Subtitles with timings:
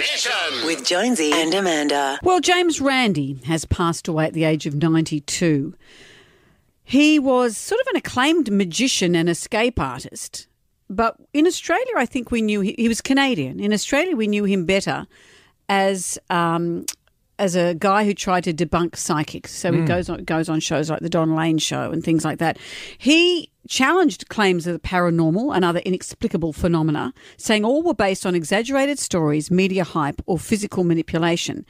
[0.00, 0.64] Nation.
[0.64, 2.18] With Jonesy and Amanda.
[2.22, 5.74] Well, James Randi has passed away at the age of 92.
[6.82, 10.46] He was sort of an acclaimed magician and escape artist.
[10.88, 13.60] But in Australia, I think we knew he, he was Canadian.
[13.60, 15.06] In Australia, we knew him better
[15.68, 16.86] as um,
[17.40, 19.52] as a guy who tried to debunk psychics.
[19.52, 19.86] So he hmm.
[19.86, 22.58] goes on goes on shows like the Don Lane Show and things like that.
[22.98, 28.34] He challenged claims of the paranormal and other inexplicable phenomena, saying all were based on
[28.34, 31.64] exaggerated stories, media hype, or physical manipulation.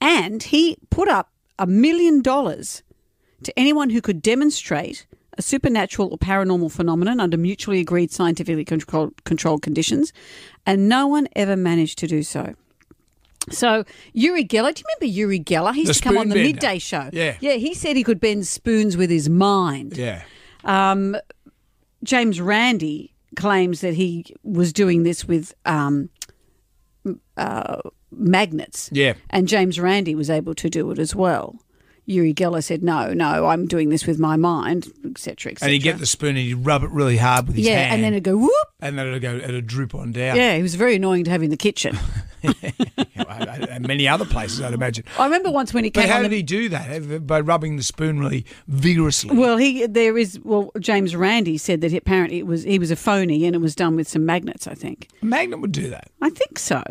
[0.00, 2.82] And he put up a million dollars
[3.42, 5.06] to anyone who could demonstrate
[5.38, 10.12] a supernatural or paranormal phenomenon under mutually agreed scientifically controlled conditions,
[10.64, 12.54] and no one ever managed to do so.
[13.50, 15.72] So Uri Geller, do you remember Uri Geller?
[15.74, 16.48] He used The to come on the bender.
[16.48, 17.10] midday show.
[17.12, 17.36] Yeah.
[17.40, 17.54] yeah.
[17.54, 19.96] He said he could bend spoons with his mind.
[19.96, 20.22] Yeah.
[22.02, 26.08] James Randi claims that he was doing this with um,
[27.36, 28.88] uh, magnets.
[28.92, 29.14] Yeah.
[29.30, 31.56] And James Randi was able to do it as well.
[32.08, 35.66] Uri Geller said, no, no, I'm doing this with my mind, etc., etc.
[35.66, 37.94] And he'd get the spoon and he'd rub it really hard with his yeah, hand.
[37.94, 38.52] and then it'd go whoop.
[38.78, 40.36] and then it'd go, it'd drip on down.
[40.36, 41.98] Yeah, he was very annoying to have in the kitchen.
[43.40, 45.04] and many other places, I'd imagine.
[45.18, 46.04] I remember once when he came.
[46.04, 47.26] But how did the he do that?
[47.26, 49.36] By rubbing the spoon really vigorously.
[49.36, 52.96] Well, he there is well James Randi said that apparently it was he was a
[52.96, 54.66] phony and it was done with some magnets.
[54.66, 55.08] I think.
[55.22, 56.10] A magnet would do that.
[56.22, 56.82] I think so.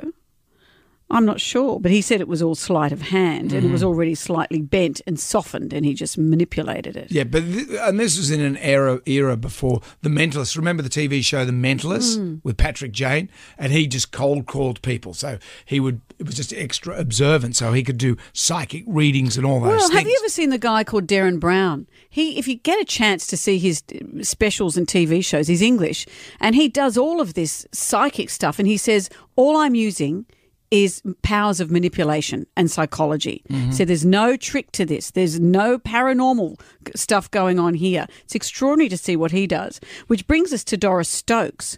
[1.09, 3.81] I'm not sure, but he said it was all sleight of hand and it was
[3.81, 3.87] Mm-hmm.
[3.89, 7.11] already slightly bent and softened, and he just manipulated it.
[7.11, 10.57] Yeah, but th- and this was in an era era before the Mentalist.
[10.57, 12.35] Remember the TV show The Mentalist Hmm.
[12.43, 15.13] with Patrick Jane, and he just cold called people.
[15.13, 19.45] So he would it was just extra observant, so he could do psychic readings and
[19.45, 19.99] all those Well, things.
[19.99, 21.87] have you ever seen the guy called Derren Brown?
[22.09, 23.83] He, if you get a chance to see his
[24.21, 26.05] specials and TV shows, he's English,
[26.39, 28.57] and he does all of this psychic stuff.
[28.59, 30.25] And he says, "All I'm using
[30.71, 35.11] is powers of manipulation and psychology." So there's no trick to this.
[35.11, 36.59] There's no paranormal
[36.95, 38.07] stuff going on here.
[38.23, 39.79] It's extraordinary to see what he does.
[40.07, 41.77] Which brings us to Doris Stokes.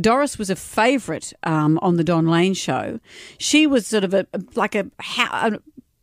[0.00, 3.00] Doris was a favourite um, on the Don Lane show.
[3.38, 5.58] She was sort of a like a, a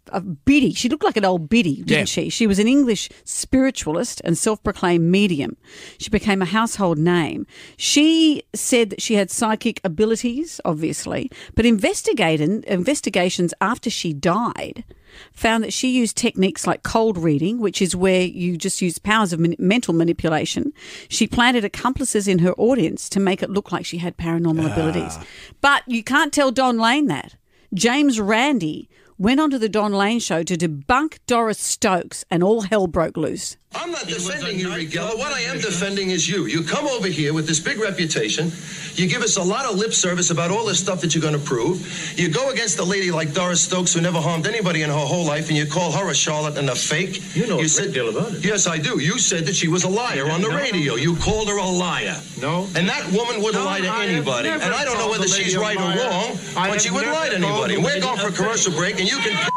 [0.10, 0.74] a biddy.
[0.74, 2.04] She looked like an old biddy, didn't Yeah.
[2.06, 2.30] she?
[2.30, 5.58] She was an English spiritualist and self-proclaimed medium.
[5.98, 7.46] She became a household name.
[7.78, 14.84] She said that she had psychic abilities, obviously, but investigating investigations after she died
[15.32, 19.32] found that she used techniques like cold reading, which is where you just use powers
[19.32, 20.74] of man- mental manipulation.
[21.08, 24.74] She planted accomplices in her audience to make it look like she had paranormal ah.
[24.74, 25.18] abilities.
[25.62, 27.36] But you can't tell Don Lane that.
[27.74, 28.90] James Randi
[29.24, 33.56] went onto the Don Lane show to debunk Doris Stokes, and all hell broke loose.
[33.76, 35.18] I'm not defending you, Rigella.
[35.18, 36.46] What I am defending is you.
[36.46, 38.52] You come over here with this big reputation.
[38.94, 41.34] You give us a lot of lip service about all this stuff that you're going
[41.34, 42.14] to prove.
[42.18, 45.26] You go against a lady like Doris Stokes who never harmed anybody in her whole
[45.26, 47.36] life, and you call her a charlatan and a fake.
[47.36, 48.46] You know a said, great deal about it.
[48.46, 49.00] Yes, I do.
[49.00, 50.96] You said that she was a liar on the No, radio.
[50.96, 52.22] You called her a liar.
[52.40, 52.68] No.
[52.76, 54.50] And that woman wouldn't No, lie to I anybody.
[54.50, 57.36] And I don't know whether she's right or wrong, I but she wouldn't lie to
[57.36, 57.78] anybody.
[57.78, 59.53] We're going for a commercial break, and you can.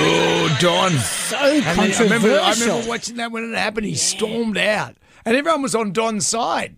[0.00, 0.92] Oh, Don.
[0.92, 3.86] So And then I remember, I remember watching that when it happened.
[3.86, 6.76] He stormed out, and everyone was on Don's side.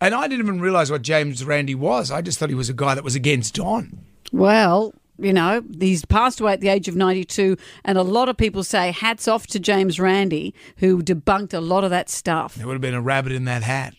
[0.00, 2.10] And I didn't even realise what James Randi was.
[2.10, 3.98] I just thought he was a guy that was against Don.
[4.32, 8.36] Well, you know, he's passed away at the age of 92, and a lot of
[8.36, 12.54] people say hats off to James Randi, who debunked a lot of that stuff.
[12.54, 13.94] There would have been a rabbit in that hat.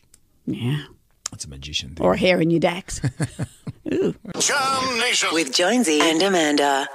[0.45, 0.83] Yeah.
[1.31, 2.05] That's a magician thing.
[2.05, 3.01] Or a hair in your dax.
[3.93, 4.15] Ooh.
[4.39, 5.29] Jam Nation.
[5.33, 6.87] With Jonesy and Amanda.